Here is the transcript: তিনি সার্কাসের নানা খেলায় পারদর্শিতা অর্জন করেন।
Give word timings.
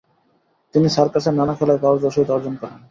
তিনি 0.75 0.87
সার্কাসের 0.89 1.33
নানা 1.33 1.53
খেলায় 1.57 1.81
পারদর্শিতা 1.83 2.31
অর্জন 2.35 2.53
করেন। 2.61 2.77